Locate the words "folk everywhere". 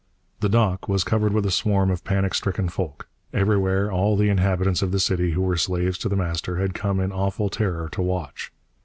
2.69-3.91